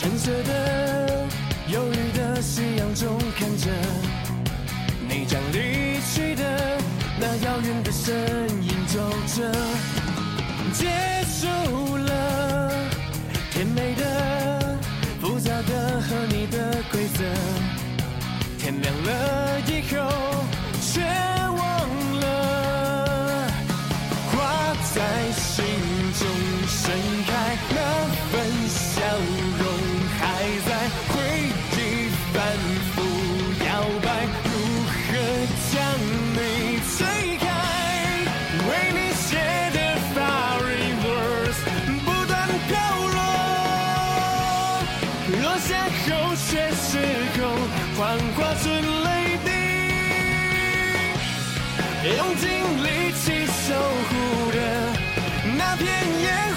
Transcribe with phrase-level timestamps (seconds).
[0.00, 1.26] 橙色的、
[1.66, 3.68] 忧郁的夕阳中，看着
[5.08, 6.78] 你将离去的
[7.18, 8.14] 那遥远的身
[8.62, 9.52] 影走着，
[10.72, 10.86] 结
[11.26, 12.72] 束了
[13.50, 14.78] 甜美的、
[15.20, 17.24] 复杂的和你的规则，
[18.56, 19.96] 天亮了以后
[20.80, 21.00] 却
[21.56, 21.60] 忘
[22.20, 23.50] 了，
[24.30, 25.64] 挂在心
[26.16, 26.28] 中
[26.68, 27.17] 深。
[45.48, 45.88] 落下后
[46.36, 46.98] 却失
[47.34, 47.40] 控，
[47.96, 47.98] 幻
[48.36, 48.70] 化成
[49.04, 49.08] 泪
[49.46, 49.48] 滴，
[52.18, 52.44] 用尽
[52.84, 53.56] 力气守
[54.10, 54.12] 护
[54.52, 54.56] 的
[55.56, 55.82] 那片
[56.20, 56.47] 夜。